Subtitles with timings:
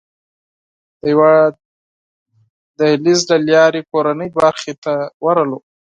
[1.01, 1.33] د یوه
[2.79, 4.93] دهلېز له لارې کورنۍ برخې ته
[5.25, 5.59] ورغلو.